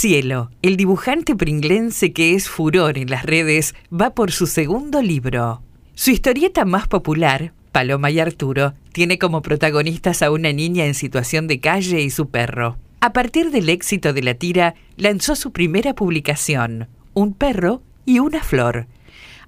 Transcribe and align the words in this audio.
Cielo, 0.00 0.50
el 0.62 0.78
dibujante 0.78 1.36
pringlense 1.36 2.14
que 2.14 2.34
es 2.34 2.48
furor 2.48 2.96
en 2.96 3.10
las 3.10 3.22
redes, 3.22 3.74
va 3.92 4.14
por 4.14 4.32
su 4.32 4.46
segundo 4.46 5.02
libro. 5.02 5.60
Su 5.94 6.10
historieta 6.10 6.64
más 6.64 6.88
popular, 6.88 7.52
Paloma 7.70 8.10
y 8.10 8.18
Arturo, 8.18 8.72
tiene 8.92 9.18
como 9.18 9.42
protagonistas 9.42 10.22
a 10.22 10.30
una 10.30 10.54
niña 10.54 10.86
en 10.86 10.94
situación 10.94 11.48
de 11.48 11.60
calle 11.60 12.00
y 12.00 12.08
su 12.08 12.30
perro. 12.30 12.78
A 13.00 13.12
partir 13.12 13.50
del 13.50 13.68
éxito 13.68 14.14
de 14.14 14.22
la 14.22 14.32
tira, 14.32 14.74
lanzó 14.96 15.36
su 15.36 15.52
primera 15.52 15.94
publicación, 15.94 16.88
Un 17.12 17.34
perro 17.34 17.82
y 18.06 18.20
una 18.20 18.42
flor. 18.42 18.86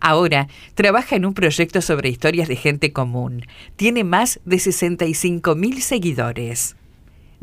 Ahora 0.00 0.48
trabaja 0.74 1.16
en 1.16 1.24
un 1.24 1.32
proyecto 1.32 1.80
sobre 1.80 2.10
historias 2.10 2.48
de 2.48 2.56
gente 2.56 2.92
común. 2.92 3.46
Tiene 3.76 4.04
más 4.04 4.38
de 4.44 4.56
65.000 4.56 5.80
seguidores. 5.80 6.76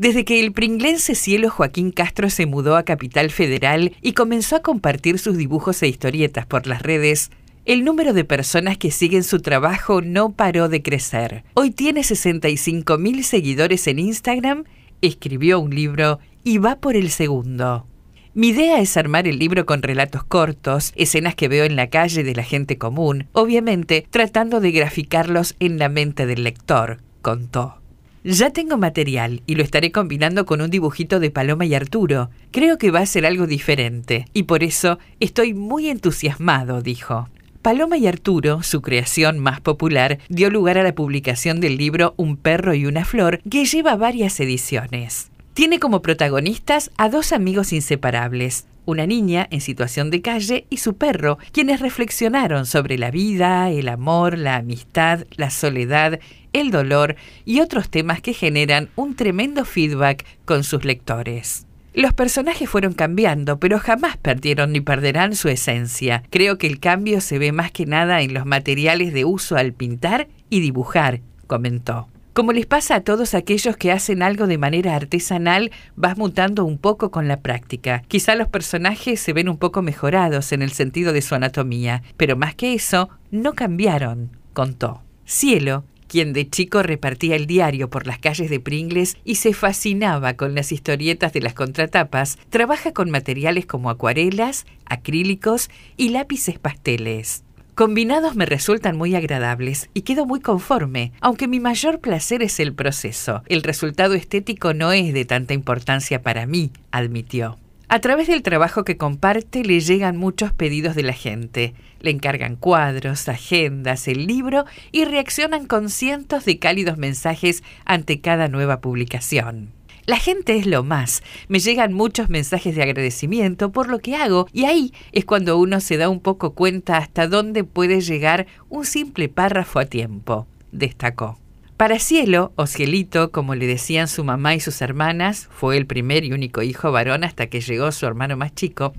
Desde 0.00 0.24
que 0.24 0.40
el 0.40 0.52
pringlense 0.52 1.14
cielo 1.14 1.50
Joaquín 1.50 1.90
Castro 1.90 2.30
se 2.30 2.46
mudó 2.46 2.76
a 2.76 2.84
Capital 2.84 3.30
Federal 3.30 3.94
y 4.00 4.14
comenzó 4.14 4.56
a 4.56 4.62
compartir 4.62 5.18
sus 5.18 5.36
dibujos 5.36 5.82
e 5.82 5.88
historietas 5.88 6.46
por 6.46 6.66
las 6.66 6.80
redes, 6.80 7.30
el 7.66 7.84
número 7.84 8.14
de 8.14 8.24
personas 8.24 8.78
que 8.78 8.92
siguen 8.92 9.24
su 9.24 9.40
trabajo 9.40 10.00
no 10.00 10.32
paró 10.32 10.70
de 10.70 10.80
crecer. 10.80 11.44
Hoy 11.52 11.70
tiene 11.70 12.00
65.000 12.00 13.22
seguidores 13.22 13.86
en 13.88 13.98
Instagram, 13.98 14.64
escribió 15.02 15.60
un 15.60 15.74
libro 15.74 16.18
y 16.44 16.56
va 16.56 16.76
por 16.76 16.96
el 16.96 17.10
segundo. 17.10 17.86
Mi 18.32 18.48
idea 18.48 18.80
es 18.80 18.96
armar 18.96 19.28
el 19.28 19.38
libro 19.38 19.66
con 19.66 19.82
relatos 19.82 20.24
cortos, 20.24 20.94
escenas 20.96 21.34
que 21.34 21.48
veo 21.48 21.66
en 21.66 21.76
la 21.76 21.90
calle 21.90 22.24
de 22.24 22.34
la 22.34 22.42
gente 22.42 22.78
común, 22.78 23.28
obviamente 23.32 24.06
tratando 24.08 24.60
de 24.60 24.70
graficarlos 24.70 25.56
en 25.60 25.78
la 25.78 25.90
mente 25.90 26.24
del 26.24 26.44
lector, 26.44 27.02
contó. 27.20 27.79
Ya 28.22 28.50
tengo 28.50 28.76
material 28.76 29.42
y 29.46 29.54
lo 29.54 29.62
estaré 29.62 29.92
combinando 29.92 30.44
con 30.44 30.60
un 30.60 30.68
dibujito 30.68 31.20
de 31.20 31.30
Paloma 31.30 31.64
y 31.64 31.74
Arturo. 31.74 32.28
Creo 32.50 32.76
que 32.76 32.90
va 32.90 33.00
a 33.00 33.06
ser 33.06 33.24
algo 33.24 33.46
diferente 33.46 34.26
y 34.34 34.42
por 34.42 34.62
eso 34.62 34.98
estoy 35.20 35.54
muy 35.54 35.88
entusiasmado, 35.88 36.82
dijo. 36.82 37.30
Paloma 37.62 37.96
y 37.96 38.06
Arturo, 38.06 38.62
su 38.62 38.82
creación 38.82 39.38
más 39.38 39.62
popular, 39.62 40.18
dio 40.28 40.50
lugar 40.50 40.76
a 40.76 40.82
la 40.82 40.94
publicación 40.94 41.60
del 41.60 41.78
libro 41.78 42.12
Un 42.18 42.36
perro 42.36 42.74
y 42.74 42.84
una 42.84 43.06
flor, 43.06 43.40
que 43.50 43.64
lleva 43.64 43.96
varias 43.96 44.38
ediciones. 44.38 45.30
Tiene 45.60 45.78
como 45.78 46.00
protagonistas 46.00 46.90
a 46.96 47.10
dos 47.10 47.34
amigos 47.34 47.74
inseparables, 47.74 48.64
una 48.86 49.06
niña 49.06 49.46
en 49.50 49.60
situación 49.60 50.08
de 50.08 50.22
calle 50.22 50.64
y 50.70 50.78
su 50.78 50.96
perro, 50.96 51.36
quienes 51.52 51.80
reflexionaron 51.80 52.64
sobre 52.64 52.96
la 52.96 53.10
vida, 53.10 53.68
el 53.68 53.90
amor, 53.90 54.38
la 54.38 54.56
amistad, 54.56 55.26
la 55.36 55.50
soledad, 55.50 56.18
el 56.54 56.70
dolor 56.70 57.16
y 57.44 57.60
otros 57.60 57.90
temas 57.90 58.22
que 58.22 58.32
generan 58.32 58.88
un 58.96 59.16
tremendo 59.16 59.66
feedback 59.66 60.24
con 60.46 60.64
sus 60.64 60.86
lectores. 60.86 61.66
Los 61.92 62.14
personajes 62.14 62.70
fueron 62.70 62.94
cambiando, 62.94 63.60
pero 63.60 63.78
jamás 63.78 64.16
perdieron 64.16 64.72
ni 64.72 64.80
perderán 64.80 65.36
su 65.36 65.50
esencia. 65.50 66.22
Creo 66.30 66.56
que 66.56 66.68
el 66.68 66.80
cambio 66.80 67.20
se 67.20 67.38
ve 67.38 67.52
más 67.52 67.70
que 67.70 67.84
nada 67.84 68.22
en 68.22 68.32
los 68.32 68.46
materiales 68.46 69.12
de 69.12 69.26
uso 69.26 69.58
al 69.58 69.74
pintar 69.74 70.26
y 70.48 70.60
dibujar, 70.60 71.20
comentó. 71.46 72.08
Como 72.32 72.52
les 72.52 72.66
pasa 72.66 72.94
a 72.94 73.00
todos 73.00 73.34
aquellos 73.34 73.76
que 73.76 73.90
hacen 73.90 74.22
algo 74.22 74.46
de 74.46 74.56
manera 74.56 74.94
artesanal, 74.94 75.72
vas 75.96 76.16
mutando 76.16 76.64
un 76.64 76.78
poco 76.78 77.10
con 77.10 77.26
la 77.26 77.40
práctica. 77.40 78.02
Quizá 78.06 78.36
los 78.36 78.46
personajes 78.46 79.20
se 79.20 79.32
ven 79.32 79.48
un 79.48 79.58
poco 79.58 79.82
mejorados 79.82 80.52
en 80.52 80.62
el 80.62 80.70
sentido 80.70 81.12
de 81.12 81.22
su 81.22 81.34
anatomía, 81.34 82.02
pero 82.16 82.36
más 82.36 82.54
que 82.54 82.72
eso, 82.72 83.08
no 83.32 83.54
cambiaron, 83.54 84.30
contó. 84.52 85.02
Cielo 85.24 85.84
quien 86.10 86.32
de 86.32 86.50
chico 86.50 86.82
repartía 86.82 87.36
el 87.36 87.46
diario 87.46 87.88
por 87.88 88.08
las 88.08 88.18
calles 88.18 88.50
de 88.50 88.58
Pringles 88.58 89.16
y 89.24 89.36
se 89.36 89.54
fascinaba 89.54 90.34
con 90.34 90.56
las 90.56 90.72
historietas 90.72 91.32
de 91.32 91.40
las 91.40 91.54
contratapas, 91.54 92.36
trabaja 92.50 92.92
con 92.92 93.10
materiales 93.10 93.64
como 93.64 93.90
acuarelas, 93.90 94.66
acrílicos 94.86 95.70
y 95.96 96.08
lápices 96.08 96.58
pasteles. 96.58 97.44
Combinados 97.80 98.36
me 98.36 98.44
resultan 98.44 98.98
muy 98.98 99.14
agradables 99.14 99.88
y 99.94 100.02
quedo 100.02 100.26
muy 100.26 100.40
conforme, 100.40 101.12
aunque 101.22 101.48
mi 101.48 101.60
mayor 101.60 101.98
placer 101.98 102.42
es 102.42 102.60
el 102.60 102.74
proceso. 102.74 103.42
El 103.46 103.62
resultado 103.62 104.12
estético 104.12 104.74
no 104.74 104.92
es 104.92 105.14
de 105.14 105.24
tanta 105.24 105.54
importancia 105.54 106.20
para 106.20 106.44
mí, 106.44 106.72
admitió. 106.90 107.56
A 107.88 108.00
través 108.00 108.28
del 108.28 108.42
trabajo 108.42 108.84
que 108.84 108.98
comparte 108.98 109.64
le 109.64 109.80
llegan 109.80 110.18
muchos 110.18 110.52
pedidos 110.52 110.94
de 110.94 111.04
la 111.04 111.14
gente. 111.14 111.72
Le 112.00 112.10
encargan 112.10 112.56
cuadros, 112.56 113.26
agendas, 113.30 114.08
el 114.08 114.26
libro 114.26 114.66
y 114.92 115.06
reaccionan 115.06 115.66
con 115.66 115.88
cientos 115.88 116.44
de 116.44 116.58
cálidos 116.58 116.98
mensajes 116.98 117.62
ante 117.86 118.20
cada 118.20 118.48
nueva 118.48 118.82
publicación. 118.82 119.72
La 120.10 120.16
gente 120.16 120.56
es 120.56 120.66
lo 120.66 120.82
más. 120.82 121.22
Me 121.46 121.60
llegan 121.60 121.92
muchos 121.92 122.28
mensajes 122.30 122.74
de 122.74 122.82
agradecimiento 122.82 123.70
por 123.70 123.88
lo 123.88 124.00
que 124.00 124.16
hago 124.16 124.48
y 124.52 124.64
ahí 124.64 124.92
es 125.12 125.24
cuando 125.24 125.56
uno 125.56 125.78
se 125.78 125.98
da 125.98 126.08
un 126.08 126.18
poco 126.18 126.54
cuenta 126.54 126.96
hasta 126.96 127.28
dónde 127.28 127.62
puede 127.62 128.00
llegar 128.00 128.48
un 128.68 128.84
simple 128.84 129.28
párrafo 129.28 129.78
a 129.78 129.84
tiempo, 129.84 130.48
destacó. 130.72 131.38
Para 131.76 132.00
Cielo, 132.00 132.52
o 132.56 132.66
Cielito, 132.66 133.30
como 133.30 133.54
le 133.54 133.68
decían 133.68 134.08
su 134.08 134.24
mamá 134.24 134.56
y 134.56 134.58
sus 134.58 134.82
hermanas, 134.82 135.48
fue 135.52 135.76
el 135.76 135.86
primer 135.86 136.24
y 136.24 136.32
único 136.32 136.60
hijo 136.62 136.90
varón 136.90 137.22
hasta 137.22 137.46
que 137.46 137.60
llegó 137.60 137.92
su 137.92 138.04
hermano 138.04 138.36
más 138.36 138.52
chico, 138.52 138.92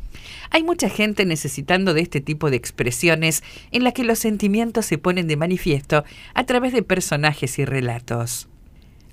hay 0.49 0.63
mucha 0.63 0.87
gente 0.87 1.25
necesitando 1.25 1.93
de 1.93 2.03
este 2.03 2.21
tipo 2.21 2.49
de 2.49 2.55
expresiones 2.55 3.43
en 3.73 3.83
las 3.83 3.91
que 3.91 4.05
los 4.05 4.17
sentimientos 4.17 4.85
se 4.85 4.97
ponen 4.97 5.27
de 5.27 5.35
manifiesto 5.35 6.05
a 6.33 6.45
través 6.45 6.71
de 6.71 6.83
personajes 6.83 7.59
y 7.59 7.65
relatos. 7.65 8.47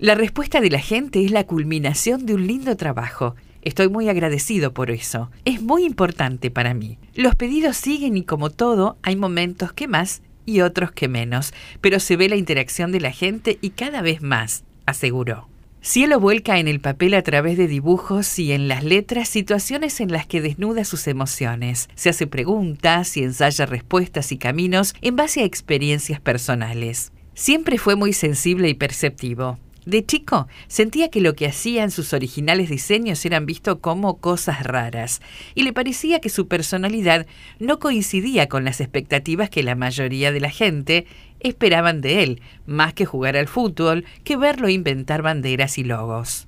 La 0.01 0.15
respuesta 0.15 0.61
de 0.61 0.71
la 0.71 0.79
gente 0.79 1.25
es 1.25 1.33
la 1.33 1.43
culminación 1.43 2.25
de 2.25 2.35
un 2.35 2.47
lindo 2.47 2.77
trabajo. 2.77 3.35
Estoy 3.63 3.89
muy 3.89 4.09
agradecido 4.09 4.73
por 4.73 4.93
eso. 4.93 5.29
Es 5.45 5.61
muy 5.61 5.85
importante 5.85 6.53
para 6.53 6.73
mí. 6.73 6.99
Los 7.15 7.35
pedidos 7.35 7.77
siguen 7.77 8.17
y 8.17 8.23
como 8.23 8.51
todo, 8.51 8.97
hay 9.03 9.17
momentos 9.17 9.73
que 9.73 9.89
más 9.89 10.23
y 10.47 10.61
otros 10.61 10.93
que 10.93 11.09
menos, 11.09 11.53
pero 11.81 11.99
se 11.99 12.17
ve 12.17 12.29
la 12.29 12.37
interacción 12.37 12.93
de 12.93 13.01
la 13.01 13.11
gente 13.11 13.59
y 13.61 13.71
cada 13.71 14.01
vez 14.01 14.23
más, 14.23 14.63
aseguró. 14.87 15.49
Cielo 15.81 16.21
vuelca 16.21 16.61
en 16.61 16.69
el 16.69 16.79
papel 16.79 17.15
a 17.15 17.23
través 17.23 17.59
de 17.59 17.67
dibujos 17.67 18.39
y 18.39 18.53
en 18.53 18.69
las 18.69 18.85
letras 18.85 19.29
situaciones 19.29 20.01
en 20.01 20.13
las 20.13 20.29
que 20.29 20.41
desnuda 20.41 20.85
sus 20.85 21.09
emociones. 21.09 21.89
Se 21.97 22.11
hace 22.11 22.29
preguntas 22.29 23.17
y 23.17 23.25
ensaya 23.25 23.67
respuestas 23.67 24.31
y 24.31 24.39
caminos 24.39 24.95
en 25.01 25.17
base 25.17 25.41
a 25.41 25.45
experiencias 25.45 26.21
personales. 26.21 27.11
Siempre 27.35 27.79
fue 27.79 27.97
muy 27.97 28.13
sensible 28.13 28.69
y 28.69 28.75
perceptivo. 28.75 29.59
De 29.89 30.05
chico 30.05 30.49
sentía 30.67 31.09
que 31.09 31.23
lo 31.23 31.33
que 31.33 31.47
hacía 31.47 31.83
en 31.83 31.91
sus 31.91 32.13
originales 32.13 32.69
diseños 32.69 33.25
eran 33.25 33.47
visto 33.47 33.81
como 33.81 34.19
cosas 34.19 34.63
raras, 34.63 35.23
y 35.55 35.63
le 35.63 35.73
parecía 35.73 36.21
que 36.21 36.29
su 36.29 36.47
personalidad 36.47 37.27
no 37.59 37.79
coincidía 37.79 38.51
con 38.51 38.67
las 38.67 38.83
expectativas 38.83 39.49
que 39.49 39.63
la 39.63 39.77
mayoría 39.77 40.31
de 40.31 40.41
la 40.41 40.51
gente 40.51 41.07
esperaban 41.41 42.03
de 42.03 42.23
él, 42.23 42.43
más 42.67 42.93
que 42.93 43.07
jugar 43.07 43.35
al 43.39 43.49
fútbol, 43.49 44.05
que 44.25 44.37
verlo 44.37 44.69
inventar 44.69 45.23
banderas 45.23 45.79
y 45.79 45.85
logos. 45.85 46.48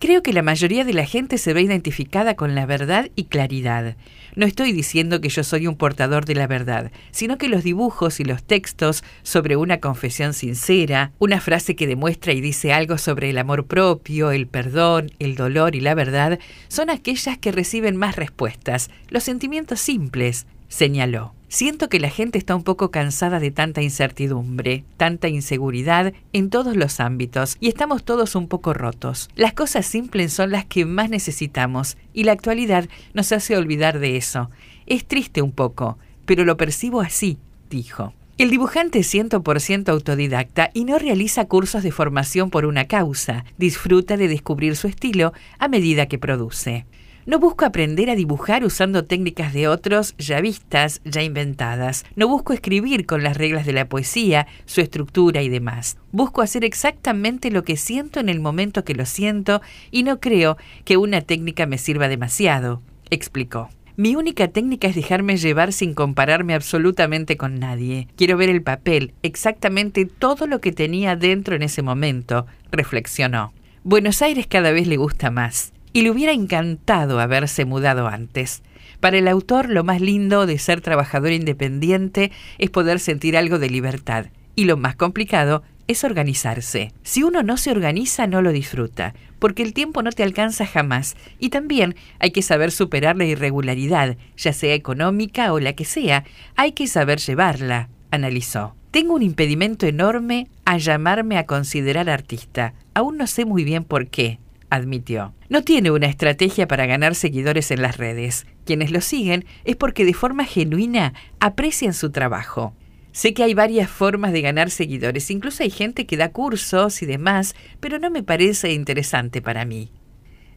Creo 0.00 0.22
que 0.22 0.32
la 0.32 0.42
mayoría 0.42 0.84
de 0.84 0.92
la 0.92 1.04
gente 1.04 1.38
se 1.38 1.52
ve 1.52 1.62
identificada 1.62 2.36
con 2.36 2.54
la 2.54 2.66
verdad 2.66 3.10
y 3.16 3.24
claridad. 3.24 3.96
No 4.36 4.46
estoy 4.46 4.70
diciendo 4.70 5.20
que 5.20 5.28
yo 5.28 5.42
soy 5.42 5.66
un 5.66 5.74
portador 5.74 6.24
de 6.24 6.36
la 6.36 6.46
verdad, 6.46 6.92
sino 7.10 7.36
que 7.36 7.48
los 7.48 7.64
dibujos 7.64 8.20
y 8.20 8.24
los 8.24 8.44
textos 8.44 9.02
sobre 9.24 9.56
una 9.56 9.80
confesión 9.80 10.34
sincera, 10.34 11.10
una 11.18 11.40
frase 11.40 11.74
que 11.74 11.88
demuestra 11.88 12.32
y 12.32 12.40
dice 12.40 12.72
algo 12.72 12.96
sobre 12.96 13.30
el 13.30 13.38
amor 13.38 13.66
propio, 13.66 14.30
el 14.30 14.46
perdón, 14.46 15.10
el 15.18 15.34
dolor 15.34 15.74
y 15.74 15.80
la 15.80 15.96
verdad, 15.96 16.38
son 16.68 16.90
aquellas 16.90 17.36
que 17.36 17.50
reciben 17.50 17.96
más 17.96 18.14
respuestas, 18.14 18.90
los 19.08 19.24
sentimientos 19.24 19.80
simples, 19.80 20.46
señaló. 20.68 21.34
Siento 21.50 21.88
que 21.88 21.98
la 21.98 22.10
gente 22.10 22.36
está 22.36 22.54
un 22.54 22.62
poco 22.62 22.90
cansada 22.90 23.40
de 23.40 23.50
tanta 23.50 23.80
incertidumbre, 23.80 24.84
tanta 24.98 25.28
inseguridad 25.28 26.12
en 26.34 26.50
todos 26.50 26.76
los 26.76 27.00
ámbitos 27.00 27.56
y 27.58 27.68
estamos 27.68 28.04
todos 28.04 28.34
un 28.34 28.48
poco 28.48 28.74
rotos. 28.74 29.30
Las 29.34 29.54
cosas 29.54 29.86
simples 29.86 30.32
son 30.32 30.50
las 30.50 30.66
que 30.66 30.84
más 30.84 31.08
necesitamos 31.08 31.96
y 32.12 32.24
la 32.24 32.32
actualidad 32.32 32.86
nos 33.14 33.32
hace 33.32 33.56
olvidar 33.56 33.98
de 33.98 34.18
eso. 34.18 34.50
Es 34.84 35.06
triste 35.06 35.40
un 35.40 35.52
poco, 35.52 35.98
pero 36.26 36.44
lo 36.44 36.58
percibo 36.58 37.00
así, 37.00 37.38
dijo. 37.70 38.12
El 38.36 38.50
dibujante 38.50 39.00
es 39.00 39.12
100% 39.12 39.88
autodidacta 39.88 40.70
y 40.72 40.84
no 40.84 40.98
realiza 40.98 41.46
cursos 41.46 41.82
de 41.82 41.90
formación 41.90 42.50
por 42.50 42.66
una 42.66 42.84
causa, 42.84 43.44
disfruta 43.56 44.16
de 44.16 44.28
descubrir 44.28 44.76
su 44.76 44.86
estilo 44.86 45.32
a 45.58 45.66
medida 45.66 46.06
que 46.06 46.18
produce. 46.18 46.86
No 47.28 47.38
busco 47.38 47.66
aprender 47.66 48.08
a 48.08 48.14
dibujar 48.14 48.64
usando 48.64 49.04
técnicas 49.04 49.52
de 49.52 49.68
otros 49.68 50.14
ya 50.16 50.40
vistas, 50.40 51.02
ya 51.04 51.22
inventadas. 51.22 52.06
No 52.16 52.26
busco 52.26 52.54
escribir 52.54 53.04
con 53.04 53.22
las 53.22 53.36
reglas 53.36 53.66
de 53.66 53.74
la 53.74 53.86
poesía, 53.86 54.46
su 54.64 54.80
estructura 54.80 55.42
y 55.42 55.50
demás. 55.50 55.98
Busco 56.10 56.40
hacer 56.40 56.64
exactamente 56.64 57.50
lo 57.50 57.64
que 57.64 57.76
siento 57.76 58.18
en 58.18 58.30
el 58.30 58.40
momento 58.40 58.82
que 58.82 58.94
lo 58.94 59.04
siento 59.04 59.60
y 59.90 60.04
no 60.04 60.20
creo 60.20 60.56
que 60.86 60.96
una 60.96 61.20
técnica 61.20 61.66
me 61.66 61.76
sirva 61.76 62.08
demasiado, 62.08 62.80
explicó. 63.10 63.68
Mi 63.96 64.16
única 64.16 64.48
técnica 64.48 64.88
es 64.88 64.94
dejarme 64.94 65.36
llevar 65.36 65.74
sin 65.74 65.92
compararme 65.92 66.54
absolutamente 66.54 67.36
con 67.36 67.58
nadie. 67.58 68.08
Quiero 68.16 68.38
ver 68.38 68.48
el 68.48 68.62
papel, 68.62 69.12
exactamente 69.22 70.06
todo 70.06 70.46
lo 70.46 70.62
que 70.62 70.72
tenía 70.72 71.14
dentro 71.14 71.56
en 71.56 71.60
ese 71.60 71.82
momento, 71.82 72.46
reflexionó. 72.72 73.52
Buenos 73.84 74.22
Aires 74.22 74.46
cada 74.46 74.70
vez 74.70 74.86
le 74.86 74.96
gusta 74.96 75.30
más 75.30 75.74
y 75.92 76.02
le 76.02 76.10
hubiera 76.10 76.32
encantado 76.32 77.20
haberse 77.20 77.64
mudado 77.64 78.08
antes. 78.08 78.62
Para 79.00 79.18
el 79.18 79.28
autor, 79.28 79.68
lo 79.68 79.84
más 79.84 80.00
lindo 80.00 80.46
de 80.46 80.58
ser 80.58 80.80
trabajador 80.80 81.32
independiente 81.32 82.32
es 82.58 82.70
poder 82.70 82.98
sentir 82.98 83.36
algo 83.36 83.58
de 83.58 83.70
libertad, 83.70 84.26
y 84.56 84.64
lo 84.64 84.76
más 84.76 84.96
complicado 84.96 85.62
es 85.86 86.04
organizarse. 86.04 86.92
Si 87.02 87.22
uno 87.22 87.42
no 87.42 87.56
se 87.56 87.70
organiza, 87.70 88.26
no 88.26 88.42
lo 88.42 88.52
disfruta, 88.52 89.14
porque 89.38 89.62
el 89.62 89.72
tiempo 89.72 90.02
no 90.02 90.10
te 90.12 90.22
alcanza 90.22 90.66
jamás, 90.66 91.16
y 91.38 91.48
también 91.48 91.96
hay 92.18 92.30
que 92.30 92.42
saber 92.42 92.70
superar 92.70 93.16
la 93.16 93.24
irregularidad, 93.24 94.16
ya 94.36 94.52
sea 94.52 94.74
económica 94.74 95.52
o 95.52 95.60
la 95.60 95.72
que 95.72 95.84
sea, 95.84 96.24
hay 96.56 96.72
que 96.72 96.86
saber 96.86 97.18
llevarla, 97.18 97.88
analizó. 98.10 98.74
Tengo 98.90 99.14
un 99.14 99.22
impedimento 99.22 99.86
enorme 99.86 100.48
a 100.64 100.78
llamarme 100.78 101.38
a 101.38 101.46
considerar 101.46 102.10
artista. 102.10 102.74
Aún 102.94 103.16
no 103.16 103.26
sé 103.26 103.44
muy 103.44 103.64
bien 103.64 103.84
por 103.84 104.08
qué, 104.08 104.38
admitió. 104.70 105.34
No 105.48 105.62
tiene 105.62 105.90
una 105.90 106.06
estrategia 106.06 106.68
para 106.68 106.86
ganar 106.86 107.14
seguidores 107.14 107.70
en 107.70 107.82
las 107.82 107.96
redes. 107.96 108.46
Quienes 108.64 108.90
lo 108.90 109.00
siguen 109.00 109.44
es 109.64 109.76
porque 109.76 110.04
de 110.04 110.14
forma 110.14 110.44
genuina 110.44 111.14
aprecian 111.40 111.94
su 111.94 112.10
trabajo. 112.10 112.74
Sé 113.12 113.34
que 113.34 113.42
hay 113.42 113.54
varias 113.54 113.90
formas 113.90 114.32
de 114.32 114.42
ganar 114.42 114.70
seguidores, 114.70 115.30
incluso 115.30 115.62
hay 115.62 115.70
gente 115.70 116.06
que 116.06 116.16
da 116.16 116.30
cursos 116.30 117.02
y 117.02 117.06
demás, 117.06 117.54
pero 117.80 117.98
no 117.98 118.10
me 118.10 118.22
parece 118.22 118.72
interesante 118.72 119.42
para 119.42 119.64
mí. 119.64 119.90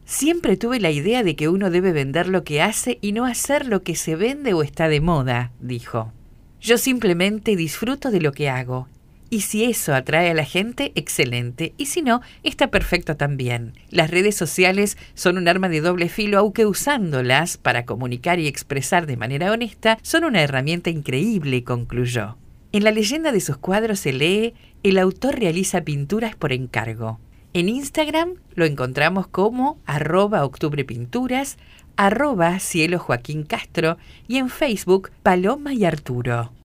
Siempre 0.04 0.56
tuve 0.56 0.78
la 0.78 0.90
idea 0.90 1.22
de 1.22 1.34
que 1.34 1.48
uno 1.48 1.70
debe 1.70 1.92
vender 1.92 2.28
lo 2.28 2.44
que 2.44 2.60
hace 2.60 2.98
y 3.00 3.12
no 3.12 3.24
hacer 3.24 3.66
lo 3.66 3.82
que 3.82 3.96
se 3.96 4.16
vende 4.16 4.52
o 4.52 4.62
está 4.62 4.88
de 4.88 5.00
moda, 5.00 5.52
dijo. 5.60 6.12
Yo 6.60 6.78
simplemente 6.78 7.56
disfruto 7.56 8.10
de 8.10 8.20
lo 8.20 8.32
que 8.32 8.48
hago 8.48 8.88
y 9.32 9.40
si 9.40 9.64
eso 9.64 9.94
atrae 9.94 10.30
a 10.30 10.34
la 10.34 10.44
gente, 10.44 10.92
excelente. 10.94 11.72
Y 11.78 11.86
si 11.86 12.02
no, 12.02 12.20
está 12.42 12.70
perfecto 12.70 13.16
también. 13.16 13.72
Las 13.88 14.10
redes 14.10 14.36
sociales 14.36 14.98
son 15.14 15.38
un 15.38 15.48
arma 15.48 15.70
de 15.70 15.80
doble 15.80 16.10
filo, 16.10 16.38
aunque 16.38 16.66
usándolas 16.66 17.56
para 17.56 17.86
comunicar 17.86 18.38
y 18.38 18.46
expresar 18.46 19.06
de 19.06 19.16
manera 19.16 19.50
honesta, 19.50 19.96
son 20.02 20.24
una 20.24 20.42
herramienta 20.42 20.90
increíble, 20.90 21.64
concluyó. 21.64 22.36
En 22.72 22.84
la 22.84 22.90
leyenda 22.90 23.32
de 23.32 23.40
sus 23.40 23.56
cuadros 23.56 24.00
se 24.00 24.12
lee, 24.12 24.52
el 24.82 24.98
autor 24.98 25.38
realiza 25.38 25.80
pinturas 25.80 26.36
por 26.36 26.52
encargo. 26.52 27.18
En 27.54 27.70
Instagram 27.70 28.34
lo 28.54 28.66
encontramos 28.66 29.28
como 29.28 29.78
arroba 29.86 30.44
octubrepinturas, 30.44 31.56
arroba 31.96 32.58
cielo 32.58 32.98
Joaquín 32.98 33.44
Castro 33.44 33.96
y 34.28 34.36
en 34.36 34.50
Facebook 34.50 35.10
Paloma 35.22 35.72
y 35.72 35.86
Arturo. 35.86 36.52